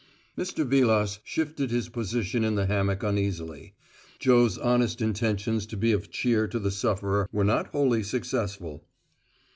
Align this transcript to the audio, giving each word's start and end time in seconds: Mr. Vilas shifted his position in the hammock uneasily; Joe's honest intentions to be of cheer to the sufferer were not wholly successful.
Mr. 0.35 0.65
Vilas 0.67 1.19
shifted 1.23 1.69
his 1.69 1.87
position 1.87 2.43
in 2.43 2.55
the 2.55 2.65
hammock 2.65 3.03
uneasily; 3.03 3.75
Joe's 4.17 4.57
honest 4.57 4.99
intentions 4.99 5.67
to 5.67 5.77
be 5.77 5.91
of 5.91 6.09
cheer 6.09 6.47
to 6.47 6.57
the 6.57 6.71
sufferer 6.71 7.29
were 7.31 7.43
not 7.43 7.67
wholly 7.67 8.01
successful. 8.01 8.83